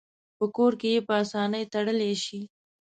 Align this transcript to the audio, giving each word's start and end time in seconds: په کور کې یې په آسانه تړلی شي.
په 0.37 0.45
کور 0.55 0.73
کې 0.79 0.89
یې 0.95 0.99
په 1.07 1.13
آسانه 1.21 1.57
تړلی 1.73 2.13
شي. 2.23 2.39